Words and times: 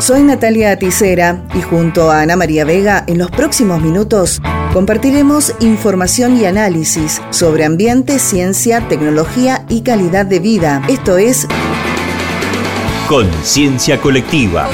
Soy 0.00 0.22
Natalia 0.22 0.72
Aticera 0.72 1.44
y 1.54 1.60
junto 1.60 2.10
a 2.10 2.22
Ana 2.22 2.34
María 2.34 2.64
Vega 2.64 3.04
en 3.06 3.18
los 3.18 3.30
próximos 3.30 3.82
minutos 3.82 4.40
compartiremos 4.72 5.54
información 5.60 6.38
y 6.38 6.46
análisis 6.46 7.20
sobre 7.28 7.66
ambiente, 7.66 8.18
ciencia, 8.18 8.88
tecnología 8.88 9.66
y 9.68 9.82
calidad 9.82 10.24
de 10.24 10.38
vida. 10.38 10.82
Esto 10.88 11.18
es 11.18 11.46
Conciencia 13.08 14.00
Colectiva. 14.00 14.70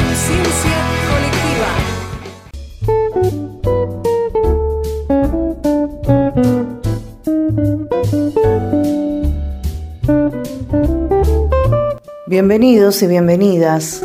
Bienvenidos 12.28 13.02
y 13.02 13.06
bienvenidas. 13.08 14.02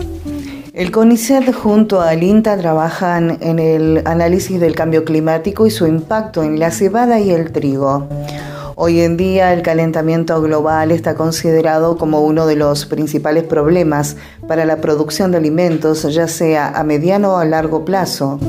El 0.82 0.89
CONICET 0.89 1.53
junto 1.53 2.02
al 2.02 2.23
INTA 2.23 2.58
trabajan 2.58 3.38
en 3.41 3.59
el 3.59 4.02
análisis 4.03 4.59
del 4.59 4.73
cambio 4.73 5.05
climático 5.05 5.67
y 5.67 5.70
su 5.70 5.85
impacto 5.85 6.41
en 6.41 6.57
la 6.57 6.71
cebada 6.71 7.20
y 7.20 7.30
el 7.30 7.52
trigo. 7.52 8.07
Hoy 8.73 9.02
en 9.02 9.16
día 9.16 9.54
el 9.54 9.62
calentamiento 9.62 10.41
global 10.41 10.90
está 10.90 11.13
considerado 11.13 11.99
como 11.99 12.21
uno 12.21 12.48
de 12.48 12.55
los 12.55 12.88
principales 12.88 13.44
problemas 13.44 14.17
para 14.48 14.66
la 14.66 14.77
producción 14.77 15.30
de 15.30 15.38
alimentos, 15.38 16.02
ya 16.12 16.27
sea 16.27 16.70
a 16.70 16.84
mediano 16.84 17.34
o 17.34 17.38
a 17.38 17.45
largo 17.45 17.85
plazo. 17.85 18.40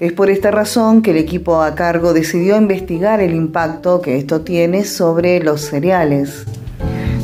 Es 0.00 0.12
por 0.12 0.28
esta 0.28 0.50
razón 0.50 1.02
que 1.02 1.12
el 1.12 1.18
equipo 1.18 1.62
a 1.62 1.76
cargo 1.76 2.14
decidió 2.14 2.56
investigar 2.56 3.20
el 3.20 3.36
impacto 3.36 4.00
que 4.00 4.18
esto 4.18 4.40
tiene 4.40 4.82
sobre 4.82 5.38
los 5.38 5.60
cereales. 5.60 6.46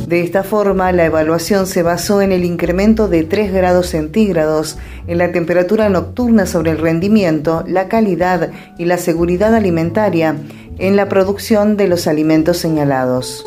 De 0.09 0.21
esta 0.21 0.41
forma, 0.41 0.91
la 0.91 1.05
evaluación 1.05 1.67
se 1.67 1.83
basó 1.83 2.23
en 2.23 2.31
el 2.31 2.43
incremento 2.43 3.07
de 3.07 3.21
3 3.21 3.53
grados 3.53 3.89
centígrados 3.89 4.79
en 5.05 5.19
la 5.19 5.31
temperatura 5.31 5.87
nocturna 5.87 6.47
sobre 6.47 6.71
el 6.71 6.79
rendimiento, 6.79 7.63
la 7.67 7.87
calidad 7.89 8.49
y 8.79 8.85
la 8.85 8.97
seguridad 8.97 9.53
alimentaria 9.53 10.35
en 10.79 10.95
la 10.95 11.07
producción 11.09 11.77
de 11.77 11.87
los 11.87 12.07
alimentos 12.07 12.57
señalados. 12.57 13.45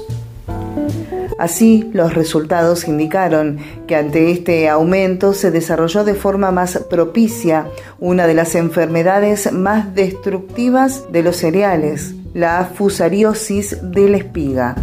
Así, 1.36 1.90
los 1.92 2.14
resultados 2.14 2.86
indicaron 2.86 3.58
que 3.88 3.96
ante 3.96 4.30
este 4.30 4.68
aumento 4.68 5.34
se 5.34 5.50
desarrolló 5.50 6.04
de 6.04 6.14
forma 6.14 6.52
más 6.52 6.78
propicia 6.88 7.66
una 7.98 8.28
de 8.28 8.34
las 8.34 8.54
enfermedades 8.54 9.52
más 9.52 9.96
destructivas 9.96 11.10
de 11.10 11.24
los 11.24 11.38
cereales, 11.38 12.14
la 12.34 12.70
fusariosis 12.72 13.78
de 13.82 14.08
la 14.08 14.18
espiga. 14.18 14.76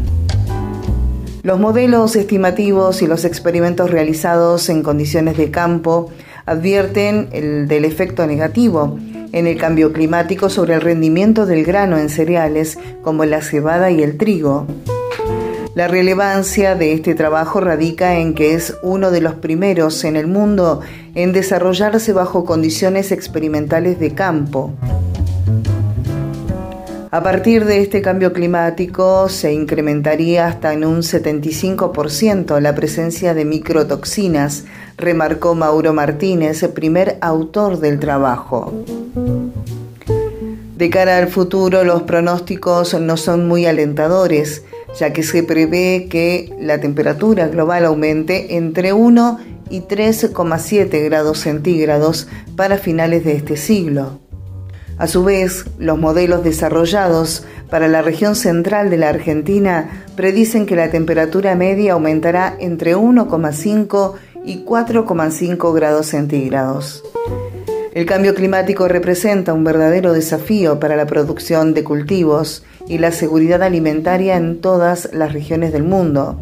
Los 1.41 1.57
modelos 1.57 2.17
estimativos 2.17 3.01
y 3.01 3.07
los 3.07 3.23
experimentos 3.23 3.89
realizados 3.91 4.67
en 4.67 4.83
condiciones 4.83 5.37
de 5.37 5.51
campo 5.51 6.11
advierten 6.45 7.67
del 7.67 7.85
efecto 7.85 8.27
negativo 8.27 8.99
en 9.31 9.47
el 9.47 9.57
cambio 9.57 9.93
climático 9.93 10.49
sobre 10.49 10.73
el 10.73 10.81
rendimiento 10.81 11.45
del 11.45 11.63
grano 11.63 11.97
en 11.97 12.09
cereales 12.09 12.77
como 13.03 13.23
la 13.23 13.41
cebada 13.41 13.89
y 13.89 14.03
el 14.03 14.17
trigo. 14.17 14.67
La 15.75 15.87
relevancia 15.87 16.75
de 16.75 16.91
este 16.91 17.15
trabajo 17.15 17.61
radica 17.61 18.17
en 18.17 18.33
que 18.33 18.53
es 18.53 18.75
uno 18.83 19.11
de 19.11 19.21
los 19.21 19.35
primeros 19.35 20.03
en 20.03 20.17
el 20.17 20.27
mundo 20.27 20.81
en 21.15 21.31
desarrollarse 21.31 22.11
bajo 22.11 22.43
condiciones 22.43 23.13
experimentales 23.13 23.97
de 23.97 24.13
campo. 24.13 24.73
A 27.11 27.23
partir 27.23 27.65
de 27.65 27.81
este 27.81 28.03
cambio 28.03 28.33
climático 28.33 29.29
se 29.29 29.51
incrementaría 29.51 30.45
hasta 30.45 30.73
en 30.73 30.85
un 30.85 30.99
75% 30.99 32.59
la 32.59 32.75
presencia 32.75 33.33
de 33.33 33.45
microtoxinas, 33.45 34.65
remarcó 34.95 35.55
Mauro 35.55 35.91
Martínez, 35.91 36.63
primer 36.75 37.17
autor 37.21 37.79
del 37.79 37.99
trabajo. 37.99 38.85
De 40.77 40.89
cara 40.91 41.17
al 41.17 41.29
futuro, 41.29 41.83
los 41.83 42.03
pronósticos 42.03 42.93
no 43.01 43.17
son 43.17 43.47
muy 43.47 43.65
alentadores, 43.65 44.63
ya 44.99 45.11
que 45.11 45.23
se 45.23 45.41
prevé 45.41 46.07
que 46.11 46.53
la 46.59 46.79
temperatura 46.79 47.47
global 47.47 47.85
aumente 47.85 48.55
entre 48.55 48.93
1 48.93 49.39
y 49.71 49.81
3,7 49.81 51.03
grados 51.05 51.39
centígrados 51.39 52.27
para 52.55 52.77
finales 52.77 53.25
de 53.25 53.35
este 53.35 53.57
siglo. 53.57 54.19
A 54.99 55.07
su 55.07 55.23
vez, 55.23 55.65
los 55.77 55.97
modelos 55.97 56.43
desarrollados 56.43 57.45
para 57.69 57.87
la 57.87 58.01
región 58.01 58.35
central 58.35 58.89
de 58.89 58.97
la 58.97 59.07
Argentina 59.07 60.05
predicen 60.17 60.65
que 60.65 60.75
la 60.75 60.91
temperatura 60.91 61.55
media 61.55 61.93
aumentará 61.93 62.57
entre 62.59 62.97
1,5 62.97 64.15
y 64.43 64.65
4,5 64.65 65.73
grados 65.73 66.07
centígrados. 66.07 67.01
El 67.93 68.05
cambio 68.05 68.35
climático 68.35 68.89
representa 68.89 69.53
un 69.53 69.63
verdadero 69.63 70.11
desafío 70.11 70.81
para 70.81 70.97
la 70.97 71.05
producción 71.05 71.73
de 71.73 71.85
cultivos 71.85 72.63
y 72.85 72.97
la 72.97 73.13
seguridad 73.13 73.63
alimentaria 73.63 74.35
en 74.35 74.59
todas 74.59 75.09
las 75.13 75.31
regiones 75.31 75.71
del 75.71 75.83
mundo. 75.83 76.37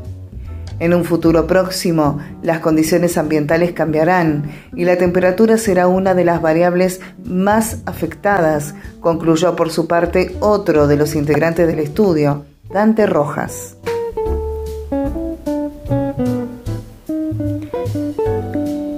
En 0.80 0.94
un 0.94 1.06
futuro 1.06 1.48
próximo, 1.48 2.20
las 2.44 2.60
condiciones 2.60 3.18
ambientales 3.18 3.72
cambiarán 3.72 4.52
y 4.76 4.86
la 4.86 4.98
temperatura 4.98 5.58
será 5.58 5.88
una 5.88 6.14
de 6.14 6.24
las 6.24 6.42
variables 6.42 7.02
más 7.26 7.80
afectadas, 7.86 8.76
concluyó 9.00 9.56
por 9.56 9.72
su 9.72 9.88
parte 9.88 10.36
otro 10.40 10.88
de 10.88 10.98
los 10.98 11.16
integrantes 11.16 11.66
del 11.66 11.80
estudio, 11.80 12.46
Dante 12.72 13.08
Rojas. 13.08 13.76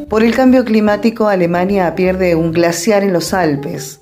Por 0.10 0.24
el 0.24 0.36
cambio 0.36 0.66
climático, 0.66 1.28
Alemania 1.28 1.96
pierde 1.96 2.36
un 2.36 2.52
glaciar 2.52 3.04
en 3.04 3.14
los 3.14 3.34
Alpes. 3.34 4.02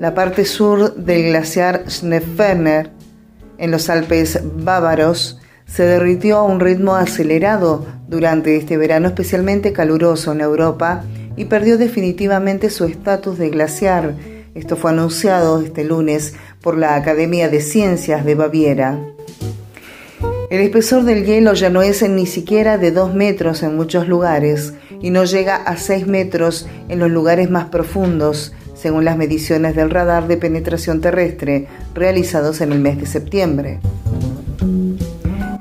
La 0.00 0.14
parte 0.14 0.46
sur 0.46 0.94
del 0.94 1.24
glaciar 1.24 1.84
Schneeferner, 1.88 2.90
en 3.58 3.70
los 3.70 3.90
Alpes 3.90 4.40
bávaros, 4.56 5.41
se 5.74 5.84
derritió 5.84 6.36
a 6.36 6.42
un 6.42 6.60
ritmo 6.60 6.96
acelerado 6.96 7.86
durante 8.06 8.56
este 8.56 8.76
verano 8.76 9.08
especialmente 9.08 9.72
caluroso 9.72 10.32
en 10.32 10.42
Europa 10.42 11.02
y 11.34 11.46
perdió 11.46 11.78
definitivamente 11.78 12.68
su 12.68 12.84
estatus 12.84 13.38
de 13.38 13.48
glaciar. 13.48 14.14
Esto 14.54 14.76
fue 14.76 14.90
anunciado 14.90 15.62
este 15.62 15.84
lunes 15.84 16.34
por 16.60 16.76
la 16.76 16.94
Academia 16.94 17.48
de 17.48 17.62
Ciencias 17.62 18.26
de 18.26 18.34
Baviera. 18.34 18.98
El 20.50 20.60
espesor 20.60 21.04
del 21.04 21.24
hielo 21.24 21.54
ya 21.54 21.70
no 21.70 21.80
es 21.80 22.06
ni 22.06 22.26
siquiera 22.26 22.76
de 22.76 22.90
2 22.90 23.14
metros 23.14 23.62
en 23.62 23.74
muchos 23.74 24.06
lugares 24.06 24.74
y 25.00 25.08
no 25.08 25.24
llega 25.24 25.56
a 25.56 25.78
6 25.78 26.06
metros 26.06 26.68
en 26.90 26.98
los 26.98 27.10
lugares 27.10 27.48
más 27.48 27.70
profundos, 27.70 28.52
según 28.74 29.06
las 29.06 29.16
mediciones 29.16 29.74
del 29.74 29.88
radar 29.88 30.28
de 30.28 30.36
penetración 30.36 31.00
terrestre 31.00 31.66
realizados 31.94 32.60
en 32.60 32.72
el 32.72 32.80
mes 32.80 32.98
de 32.98 33.06
septiembre. 33.06 33.80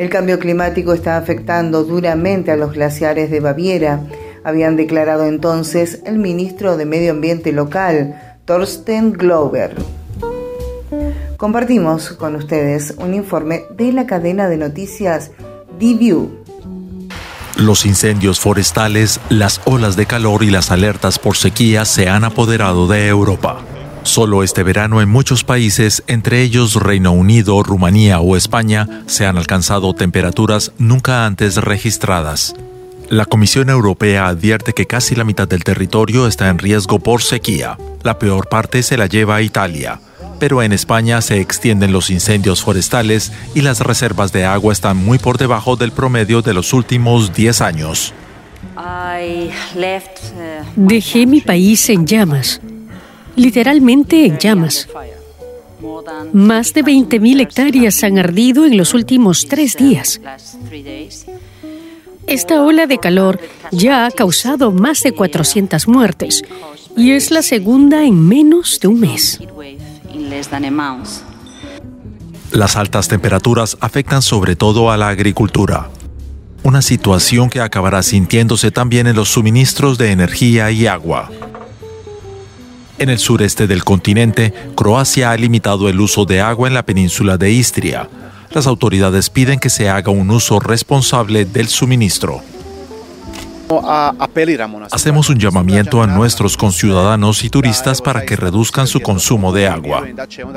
El 0.01 0.09
cambio 0.09 0.39
climático 0.39 0.93
está 0.93 1.15
afectando 1.15 1.83
duramente 1.83 2.49
a 2.49 2.55
los 2.55 2.73
glaciares 2.73 3.29
de 3.29 3.39
Baviera, 3.39 4.01
habían 4.43 4.75
declarado 4.75 5.25
entonces 5.25 6.01
el 6.07 6.17
ministro 6.17 6.75
de 6.75 6.87
Medio 6.87 7.11
Ambiente 7.11 7.51
local, 7.51 8.39
Thorsten 8.45 9.13
Glover. 9.13 9.75
Compartimos 11.37 12.13
con 12.13 12.35
ustedes 12.35 12.95
un 12.97 13.13
informe 13.13 13.65
de 13.77 13.91
la 13.91 14.07
cadena 14.07 14.49
de 14.49 14.57
noticias 14.57 15.33
DView. 15.79 16.31
Los 17.57 17.85
incendios 17.85 18.39
forestales, 18.39 19.19
las 19.29 19.61
olas 19.65 19.95
de 19.97 20.07
calor 20.07 20.41
y 20.41 20.49
las 20.49 20.71
alertas 20.71 21.19
por 21.19 21.37
sequía 21.37 21.85
se 21.85 22.09
han 22.09 22.23
apoderado 22.23 22.87
de 22.87 23.07
Europa. 23.07 23.63
Solo 24.03 24.41
este 24.41 24.63
verano 24.63 24.99
en 25.01 25.09
muchos 25.09 25.43
países, 25.43 26.03
entre 26.07 26.41
ellos 26.41 26.75
Reino 26.75 27.11
Unido, 27.11 27.61
Rumanía 27.61 28.19
o 28.19 28.35
España, 28.35 29.03
se 29.05 29.27
han 29.27 29.37
alcanzado 29.37 29.93
temperaturas 29.93 30.71
nunca 30.79 31.25
antes 31.27 31.57
registradas. 31.57 32.55
La 33.09 33.25
Comisión 33.25 33.69
Europea 33.69 34.27
advierte 34.27 34.73
que 34.73 34.87
casi 34.87 35.15
la 35.15 35.23
mitad 35.23 35.47
del 35.47 35.63
territorio 35.63 36.27
está 36.27 36.49
en 36.49 36.57
riesgo 36.57 36.97
por 36.97 37.21
sequía. 37.21 37.77
La 38.01 38.17
peor 38.17 38.49
parte 38.49 38.81
se 38.81 38.97
la 38.97 39.05
lleva 39.05 39.35
a 39.35 39.41
Italia. 39.41 39.99
Pero 40.39 40.63
en 40.63 40.71
España 40.71 41.21
se 41.21 41.39
extienden 41.39 41.91
los 41.91 42.09
incendios 42.09 42.63
forestales 42.63 43.31
y 43.53 43.61
las 43.61 43.81
reservas 43.81 44.31
de 44.31 44.45
agua 44.45 44.73
están 44.73 44.97
muy 44.97 45.19
por 45.19 45.37
debajo 45.37 45.75
del 45.75 45.91
promedio 45.91 46.41
de 46.41 46.55
los 46.55 46.73
últimos 46.73 47.33
10 47.35 47.61
años. 47.61 48.13
Dejé 50.75 51.27
mi 51.27 51.41
país 51.41 51.89
en 51.89 52.07
llamas 52.07 52.61
literalmente 53.41 54.25
en 54.25 54.37
llamas. 54.37 54.87
Más 56.31 56.73
de 56.73 56.83
20.000 56.83 57.41
hectáreas 57.41 58.03
han 58.03 58.19
ardido 58.19 58.65
en 58.65 58.77
los 58.77 58.93
últimos 58.93 59.47
tres 59.47 59.75
días. 59.75 60.21
Esta 62.27 62.61
ola 62.61 62.85
de 62.85 62.99
calor 62.99 63.39
ya 63.71 64.05
ha 64.05 64.11
causado 64.11 64.71
más 64.71 65.01
de 65.01 65.13
400 65.13 65.87
muertes 65.87 66.43
y 66.95 67.11
es 67.11 67.31
la 67.31 67.41
segunda 67.41 68.05
en 68.05 68.27
menos 68.27 68.79
de 68.79 68.87
un 68.87 68.99
mes. 68.99 69.39
Las 72.51 72.75
altas 72.75 73.07
temperaturas 73.07 73.77
afectan 73.79 74.21
sobre 74.21 74.55
todo 74.55 74.91
a 74.91 74.97
la 74.97 75.09
agricultura. 75.09 75.89
una 76.63 76.83
situación 76.83 77.49
que 77.49 77.59
acabará 77.59 78.03
sintiéndose 78.03 78.69
también 78.69 79.07
en 79.07 79.15
los 79.15 79.29
suministros 79.29 79.97
de 79.97 80.11
energía 80.11 80.69
y 80.69 80.85
agua. 80.85 81.31
En 83.01 83.09
el 83.09 83.17
sureste 83.17 83.65
del 83.65 83.83
continente, 83.83 84.53
Croacia 84.75 85.31
ha 85.31 85.35
limitado 85.35 85.89
el 85.89 85.99
uso 85.99 86.25
de 86.25 86.39
agua 86.39 86.67
en 86.67 86.75
la 86.75 86.85
península 86.85 87.35
de 87.35 87.49
Istria. 87.49 88.07
Las 88.51 88.67
autoridades 88.67 89.31
piden 89.31 89.57
que 89.57 89.71
se 89.71 89.89
haga 89.89 90.11
un 90.11 90.29
uso 90.29 90.59
responsable 90.59 91.45
del 91.45 91.67
suministro. 91.67 92.43
Hacemos 94.91 95.29
un 95.29 95.39
llamamiento 95.39 96.03
a 96.03 96.05
nuestros 96.05 96.55
conciudadanos 96.57 97.43
y 97.43 97.49
turistas 97.49 98.03
para 98.03 98.23
que 98.23 98.35
reduzcan 98.35 98.85
su 98.85 98.99
consumo 98.99 99.51
de 99.51 99.67
agua. 99.67 100.05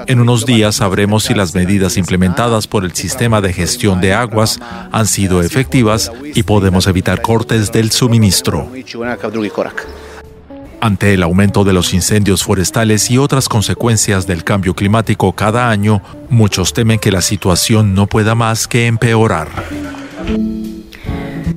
En 0.06 0.20
unos 0.20 0.44
días 0.44 0.74
sabremos 0.76 1.24
si 1.24 1.32
las 1.32 1.54
medidas 1.54 1.96
implementadas 1.96 2.66
por 2.66 2.84
el 2.84 2.94
sistema 2.94 3.40
de 3.40 3.54
gestión 3.54 4.02
de 4.02 4.12
aguas 4.12 4.60
han 4.92 5.06
sido 5.06 5.40
efectivas 5.40 6.12
y 6.34 6.42
podemos 6.42 6.86
evitar 6.88 7.22
cortes 7.22 7.72
del 7.72 7.90
suministro. 7.90 8.68
Ante 10.84 11.14
el 11.14 11.22
aumento 11.22 11.64
de 11.64 11.72
los 11.72 11.94
incendios 11.94 12.44
forestales 12.44 13.10
y 13.10 13.16
otras 13.16 13.48
consecuencias 13.48 14.26
del 14.26 14.44
cambio 14.44 14.74
climático 14.74 15.32
cada 15.32 15.70
año, 15.70 16.02
muchos 16.28 16.74
temen 16.74 16.98
que 16.98 17.10
la 17.10 17.22
situación 17.22 17.94
no 17.94 18.06
pueda 18.06 18.34
más 18.34 18.68
que 18.68 18.86
empeorar. 18.86 19.48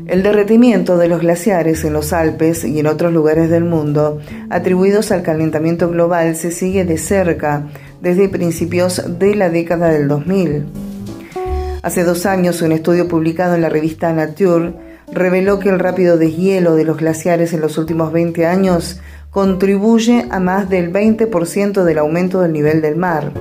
El 0.05 0.23
derretimiento 0.23 0.97
de 0.97 1.09
los 1.09 1.19
glaciares 1.19 1.83
en 1.83 1.91
los 1.91 2.13
Alpes 2.13 2.63
y 2.63 2.79
en 2.79 2.87
otros 2.87 3.11
lugares 3.11 3.49
del 3.49 3.65
mundo, 3.65 4.21
atribuidos 4.49 5.11
al 5.11 5.23
calentamiento 5.23 5.89
global, 5.89 6.37
se 6.37 6.51
sigue 6.51 6.85
de 6.85 6.97
cerca 6.97 7.67
desde 7.99 8.29
principios 8.29 9.19
de 9.19 9.35
la 9.35 9.49
década 9.49 9.89
del 9.89 10.07
2000. 10.07 10.63
Hace 11.81 12.05
dos 12.05 12.25
años, 12.25 12.61
un 12.61 12.71
estudio 12.71 13.09
publicado 13.09 13.55
en 13.55 13.61
la 13.61 13.67
revista 13.67 14.13
Nature 14.13 14.73
reveló 15.11 15.59
que 15.59 15.69
el 15.69 15.79
rápido 15.79 16.17
deshielo 16.17 16.75
de 16.75 16.85
los 16.85 16.97
glaciares 16.97 17.53
en 17.53 17.61
los 17.61 17.77
últimos 17.77 18.11
20 18.11 18.45
años 18.45 19.01
contribuye 19.29 20.25
a 20.29 20.39
más 20.39 20.69
del 20.69 20.91
20% 20.91 21.83
del 21.83 21.97
aumento 21.97 22.41
del 22.41 22.53
nivel 22.53 22.81
del 22.81 22.95
mar. 22.95 23.31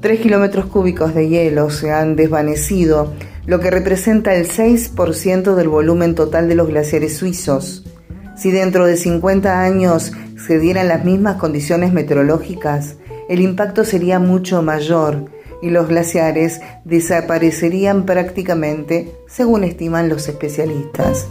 Tres 0.00 0.20
kilómetros 0.20 0.66
cúbicos 0.66 1.14
de 1.14 1.28
hielo 1.28 1.70
se 1.70 1.90
han 1.90 2.16
desvanecido 2.16 3.12
lo 3.46 3.60
que 3.60 3.70
representa 3.70 4.34
el 4.34 4.46
6% 4.48 5.54
del 5.54 5.68
volumen 5.68 6.14
total 6.14 6.48
de 6.48 6.54
los 6.54 6.68
glaciares 6.68 7.16
suizos. 7.16 7.84
Si 8.36 8.50
dentro 8.50 8.86
de 8.86 8.96
50 8.96 9.62
años 9.62 10.12
se 10.36 10.58
dieran 10.58 10.88
las 10.88 11.04
mismas 11.04 11.36
condiciones 11.36 11.92
meteorológicas, 11.92 12.96
el 13.28 13.40
impacto 13.40 13.84
sería 13.84 14.18
mucho 14.18 14.62
mayor 14.62 15.24
y 15.62 15.70
los 15.70 15.88
glaciares 15.88 16.60
desaparecerían 16.84 18.04
prácticamente, 18.04 19.12
según 19.26 19.64
estiman 19.64 20.08
los 20.08 20.28
especialistas. 20.28 21.26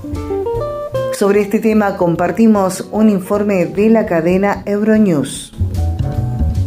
Sobre 1.18 1.42
este 1.42 1.60
tema 1.60 1.98
compartimos 1.98 2.86
un 2.92 3.10
informe 3.10 3.66
de 3.66 3.90
la 3.90 4.06
cadena 4.06 4.64
Euronews. 4.66 5.54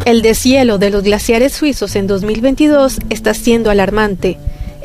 El 0.04 0.22
deshielo 0.22 0.78
de 0.78 0.90
los 0.90 1.02
glaciares 1.02 1.52
suizos 1.52 1.96
en 1.96 2.06
2022 2.06 2.98
está 3.10 3.34
siendo 3.34 3.70
alarmante 3.70 4.38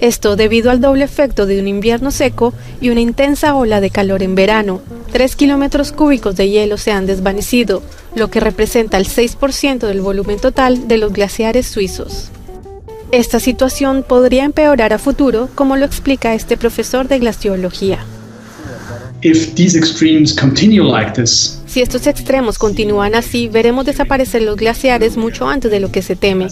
esto 0.03 0.35
debido 0.35 0.69
al 0.69 0.81
doble 0.81 1.05
efecto 1.05 1.45
de 1.45 1.61
un 1.61 1.67
invierno 1.69 2.11
seco 2.11 2.53
y 2.81 2.89
una 2.89 2.99
intensa 2.99 3.55
ola 3.55 3.79
de 3.79 3.89
calor 3.89 4.21
en 4.21 4.35
verano. 4.35 4.81
Tres 5.13 5.37
kilómetros 5.37 5.93
cúbicos 5.93 6.35
de 6.35 6.49
hielo 6.49 6.77
se 6.77 6.91
han 6.91 7.05
desvanecido, 7.05 7.81
lo 8.13 8.29
que 8.29 8.41
representa 8.41 8.97
el 8.97 9.07
6% 9.07 9.87
del 9.87 10.01
volumen 10.01 10.39
total 10.39 10.89
de 10.89 10.97
los 10.97 11.13
glaciares 11.13 11.67
suizos. 11.67 12.31
Esta 13.11 13.39
situación 13.39 14.03
podría 14.05 14.43
empeorar 14.43 14.91
a 14.91 14.97
futuro, 14.97 15.47
como 15.55 15.77
lo 15.77 15.85
explica 15.85 16.33
este 16.33 16.57
profesor 16.57 17.07
de 17.07 17.19
glaciología. 17.19 17.99
Si 21.73 21.81
estos 21.81 22.05
extremos 22.05 22.59
continúan 22.59 23.15
así, 23.15 23.47
veremos 23.47 23.85
desaparecer 23.85 24.43
los 24.43 24.57
glaciares 24.57 25.17
mucho 25.17 25.47
antes 25.47 25.71
de 25.71 25.79
lo 25.79 25.91
que 25.91 26.03
se 26.03 26.15
teme. 26.15 26.47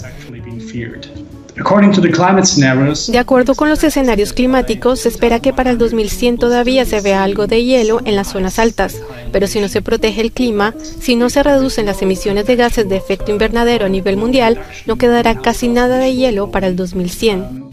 De 3.12 3.20
acuerdo 3.20 3.54
con 3.54 3.70
los 3.70 3.84
escenarios 3.84 4.34
climáticos, 4.34 5.02
se 5.02 5.10
espera 5.10 5.40
que 5.40 5.54
para 5.54 5.70
el 5.70 5.78
2100 5.78 6.40
todavía 6.40 6.86
se 6.86 7.02
vea 7.02 7.24
algo 7.24 7.46
de 7.46 7.64
hielo 7.64 8.02
en 8.04 8.16
las 8.16 8.30
zonas 8.30 8.58
altas, 8.58 8.96
pero 9.32 9.46
si 9.46 9.60
no 9.60 9.68
se 9.68 9.84
protege 9.84 10.22
el 10.22 10.32
clima, 10.32 10.74
si 11.00 11.16
no 11.16 11.30
se 11.30 11.44
reducen 11.44 11.86
las 11.86 12.02
emisiones 12.02 12.48
de 12.48 12.56
gases 12.56 12.90
de 12.90 12.96
efecto 12.96 13.32
invernadero 13.32 13.86
a 13.86 13.90
nivel 13.90 14.18
mundial, 14.18 14.60
no 14.88 14.96
quedará 14.96 15.36
casi 15.36 15.68
nada 15.68 15.98
de 15.98 16.16
hielo 16.16 16.50
para 16.50 16.66
el 16.66 16.76
2100. 16.76 17.66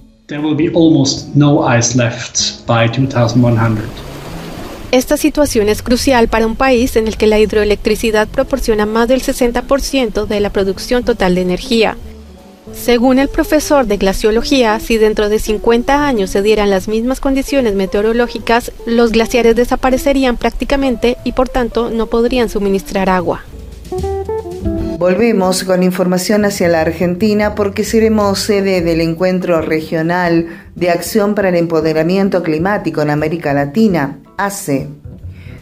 Esta 4.91 5.19
situación 5.19 5.69
es 5.69 5.83
crucial 5.83 6.29
para 6.29 6.47
un 6.47 6.57
país 6.57 6.97
en 6.97 7.09
el 7.09 7.19
que 7.19 7.27
la 7.27 7.39
hidroelectricidad 7.39 8.27
proporciona 8.27 8.87
más 8.87 9.07
del 9.07 9.23
60% 9.23 10.27
de 10.27 10.41
la 10.41 10.51
producción 10.51 11.05
total 11.05 11.35
de 11.35 11.43
energía. 11.43 11.99
Según 12.73 13.19
el 13.19 13.29
profesor 13.29 13.87
de 13.87 13.99
glaciología, 13.99 14.81
si 14.81 14.97
dentro 14.97 15.29
de 15.29 15.39
50 15.39 16.07
años 16.07 16.31
se 16.31 16.41
dieran 16.41 16.71
las 16.71 16.89
mismas 16.89 17.21
condiciones 17.21 17.75
meteorológicas, 17.75 18.73
los 18.87 19.13
glaciares 19.13 19.57
desaparecerían 19.57 20.39
prácticamente 20.39 21.19
y 21.23 21.33
por 21.33 21.51
tanto 21.51 21.91
no 21.91 22.07
podrían 22.07 22.49
suministrar 22.49 23.11
agua. 23.11 23.45
Volvemos 24.99 25.63
con 25.63 25.85
información 25.85 26.45
hacia 26.45 26.67
la 26.67 26.81
Argentina 26.81 27.55
porque 27.55 27.85
seremos 27.85 28.41
sede 28.41 28.81
del 28.81 29.01
encuentro 29.01 29.61
regional 29.61 30.49
de 30.75 30.91
acción 30.91 31.37
para 31.37 31.51
el 31.51 31.55
empoderamiento 31.55 32.43
climático 32.43 33.01
en 33.01 33.11
América 33.11 33.55
Latina, 33.55 34.19
ACE. 34.37 34.89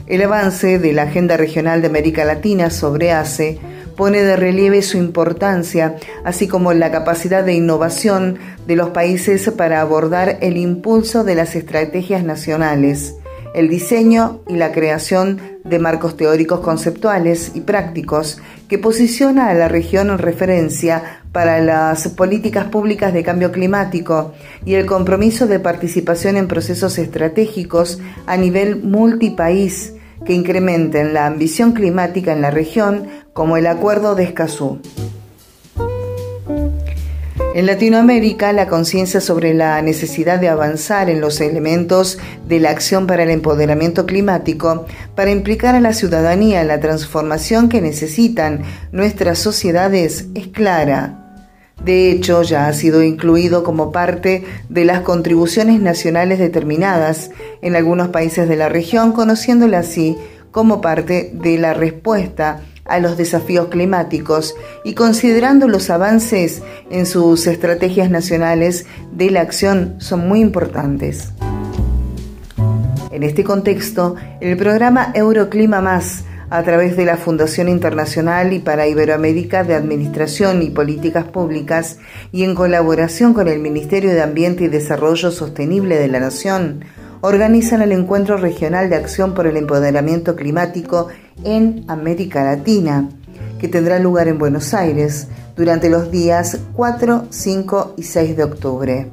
El 0.06 0.22
avance 0.22 0.78
de 0.78 0.94
la 0.94 1.02
Agenda 1.02 1.36
Regional 1.36 1.82
de 1.82 1.88
América 1.88 2.24
Latina 2.24 2.70
sobre 2.70 3.12
ACE 3.12 3.58
pone 3.94 4.22
de 4.22 4.36
relieve 4.36 4.80
su 4.80 4.96
importancia, 4.96 5.96
así 6.24 6.48
como 6.48 6.72
la 6.72 6.90
capacidad 6.90 7.44
de 7.44 7.52
innovación 7.52 8.38
de 8.66 8.76
los 8.76 8.88
países 8.88 9.50
para 9.50 9.82
abordar 9.82 10.38
el 10.40 10.56
impulso 10.56 11.24
de 11.24 11.34
las 11.34 11.56
estrategias 11.56 12.24
nacionales, 12.24 13.16
el 13.56 13.70
diseño 13.70 14.42
y 14.46 14.56
la 14.56 14.70
creación 14.70 15.40
de 15.64 15.78
marcos 15.78 16.16
teóricos 16.16 16.60
conceptuales 16.60 17.52
y 17.54 17.62
prácticos 17.62 18.38
que 18.68 18.78
posiciona 18.78 19.48
a 19.48 19.54
la 19.54 19.66
región 19.66 20.10
en 20.10 20.18
referencia 20.18 21.22
para 21.32 21.58
las 21.60 22.06
políticas 22.08 22.66
públicas 22.66 23.14
de 23.14 23.22
cambio 23.22 23.52
climático 23.52 24.34
y 24.66 24.74
el 24.74 24.84
compromiso 24.84 25.46
de 25.46 25.58
participación 25.58 26.36
en 26.36 26.48
procesos 26.48 26.98
estratégicos 26.98 27.98
a 28.26 28.36
nivel 28.36 28.82
multipaís 28.82 29.94
que 30.26 30.34
incrementen 30.34 31.14
la 31.14 31.26
ambición 31.26 31.72
climática 31.72 32.32
en 32.32 32.42
la 32.42 32.50
región 32.50 33.06
como 33.32 33.56
el 33.56 33.66
Acuerdo 33.66 34.14
de 34.14 34.24
Escazú. 34.24 34.80
En 37.56 37.64
Latinoamérica, 37.64 38.52
la 38.52 38.68
conciencia 38.68 39.22
sobre 39.22 39.54
la 39.54 39.80
necesidad 39.80 40.38
de 40.38 40.50
avanzar 40.50 41.08
en 41.08 41.22
los 41.22 41.40
elementos 41.40 42.18
de 42.46 42.60
la 42.60 42.68
acción 42.68 43.06
para 43.06 43.22
el 43.22 43.30
empoderamiento 43.30 44.04
climático, 44.04 44.84
para 45.14 45.30
implicar 45.30 45.74
a 45.74 45.80
la 45.80 45.94
ciudadanía 45.94 46.60
en 46.60 46.68
la 46.68 46.80
transformación 46.80 47.70
que 47.70 47.80
necesitan 47.80 48.60
nuestras 48.92 49.38
sociedades, 49.38 50.26
es 50.34 50.48
clara. 50.48 51.40
De 51.82 52.10
hecho, 52.10 52.42
ya 52.42 52.66
ha 52.66 52.74
sido 52.74 53.02
incluido 53.02 53.64
como 53.64 53.90
parte 53.90 54.44
de 54.68 54.84
las 54.84 55.00
contribuciones 55.00 55.80
nacionales 55.80 56.38
determinadas 56.38 57.30
en 57.62 57.74
algunos 57.74 58.08
países 58.08 58.50
de 58.50 58.56
la 58.56 58.68
región, 58.68 59.12
conociéndola 59.12 59.78
así 59.78 60.18
como 60.50 60.82
parte 60.82 61.30
de 61.32 61.56
la 61.56 61.72
respuesta 61.72 62.60
a 62.88 62.98
los 62.98 63.16
desafíos 63.16 63.68
climáticos 63.68 64.54
y 64.84 64.94
considerando 64.94 65.68
los 65.68 65.90
avances 65.90 66.62
en 66.90 67.06
sus 67.06 67.46
estrategias 67.46 68.10
nacionales 68.10 68.86
de 69.12 69.30
la 69.30 69.40
acción 69.40 69.96
son 69.98 70.28
muy 70.28 70.40
importantes. 70.40 71.32
En 73.10 73.22
este 73.22 73.44
contexto, 73.44 74.16
el 74.40 74.56
programa 74.56 75.10
Euroclima 75.14 75.80
Más, 75.80 76.24
a 76.50 76.62
través 76.62 76.96
de 76.96 77.04
la 77.04 77.16
Fundación 77.16 77.68
Internacional 77.68 78.52
y 78.52 78.58
para 78.58 78.86
Iberoamérica 78.86 79.64
de 79.64 79.74
Administración 79.74 80.62
y 80.62 80.70
Políticas 80.70 81.24
Públicas 81.24 81.98
y 82.30 82.44
en 82.44 82.54
colaboración 82.54 83.34
con 83.34 83.48
el 83.48 83.58
Ministerio 83.58 84.10
de 84.10 84.22
Ambiente 84.22 84.64
y 84.64 84.68
Desarrollo 84.68 85.30
Sostenible 85.30 85.96
de 85.96 86.08
la 86.08 86.20
Nación, 86.20 86.84
organizan 87.26 87.82
el 87.82 87.90
Encuentro 87.90 88.36
Regional 88.36 88.88
de 88.88 88.94
Acción 88.94 89.34
por 89.34 89.48
el 89.48 89.56
Empoderamiento 89.56 90.36
Climático 90.36 91.08
en 91.42 91.84
América 91.88 92.44
Latina, 92.44 93.08
que 93.58 93.66
tendrá 93.66 93.98
lugar 93.98 94.28
en 94.28 94.38
Buenos 94.38 94.72
Aires 94.74 95.26
durante 95.56 95.90
los 95.90 96.12
días 96.12 96.56
4, 96.74 97.26
5 97.30 97.94
y 97.96 98.04
6 98.04 98.36
de 98.36 98.44
octubre. 98.44 99.10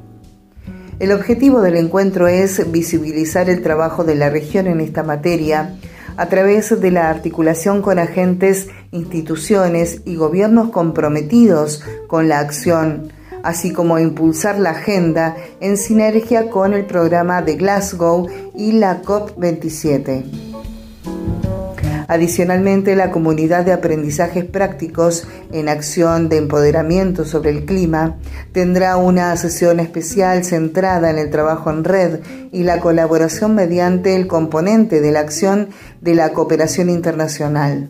El 0.99 1.11
objetivo 1.11 1.61
del 1.61 1.75
encuentro 1.75 2.27
es 2.27 2.71
visibilizar 2.71 3.49
el 3.49 3.63
trabajo 3.63 4.03
de 4.03 4.13
la 4.13 4.29
región 4.29 4.67
en 4.67 4.79
esta 4.79 5.01
materia 5.01 5.73
a 6.15 6.27
través 6.27 6.79
de 6.79 6.91
la 6.91 7.09
articulación 7.09 7.81
con 7.81 7.97
agentes, 7.97 8.67
instituciones 8.91 10.01
y 10.05 10.17
gobiernos 10.17 10.69
comprometidos 10.69 11.83
con 12.07 12.29
la 12.29 12.37
acción 12.37 13.11
así 13.43 13.71
como 13.71 13.99
impulsar 13.99 14.57
la 14.57 14.71
agenda 14.71 15.35
en 15.59 15.77
sinergia 15.77 16.49
con 16.49 16.73
el 16.73 16.85
programa 16.85 17.41
de 17.41 17.55
Glasgow 17.55 18.27
y 18.55 18.71
la 18.71 19.01
COP27. 19.03 20.23
Adicionalmente, 22.07 22.95
la 22.95 23.11
comunidad 23.11 23.65
de 23.65 23.71
aprendizajes 23.71 24.45
prácticos 24.45 25.27
en 25.51 25.69
acción 25.69 26.29
de 26.29 26.37
empoderamiento 26.37 27.25
sobre 27.25 27.51
el 27.51 27.65
clima 27.65 28.17
tendrá 28.51 28.97
una 28.97 29.35
sesión 29.37 29.79
especial 29.79 30.43
centrada 30.43 31.09
en 31.09 31.17
el 31.17 31.29
trabajo 31.29 31.69
en 31.69 31.83
red 31.83 32.19
y 32.51 32.63
la 32.63 32.79
colaboración 32.79 33.55
mediante 33.55 34.15
el 34.15 34.27
componente 34.27 35.01
de 35.01 35.11
la 35.11 35.21
acción 35.21 35.69
de 36.01 36.15
la 36.15 36.33
cooperación 36.33 36.89
internacional. 36.89 37.89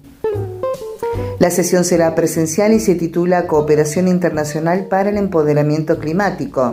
La 1.44 1.52
sesión 1.52 1.84
será 1.84 2.16
presencial 2.16 2.72
y 2.72 2.80
se 2.80 2.96
titula 2.96 3.48
Cooperación 3.48 4.08
Internacional 4.08 4.86
para 4.86 5.10
el 5.10 5.18
Empoderamiento 5.18 6.00
Climático. 6.00 6.72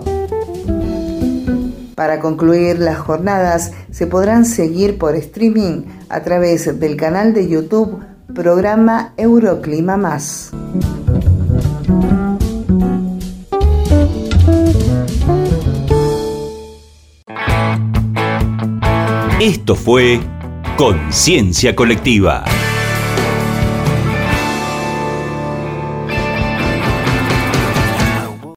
Para 1.96 2.20
concluir 2.20 2.78
las 2.78 2.98
jornadas 2.98 3.72
se 3.90 4.06
podrán 4.06 4.44
seguir 4.44 4.96
por 4.96 5.16
streaming 5.16 5.86
a 6.08 6.22
través 6.22 6.78
del 6.78 6.96
canal 6.96 7.34
de 7.34 7.48
YouTube 7.48 7.98
Programa 8.32 9.12
Euroclima 9.16 9.96
Más. 9.96 10.52
Esto 19.40 19.74
fue 19.74 20.20
Conciencia 20.76 21.74
Colectiva. 21.74 22.44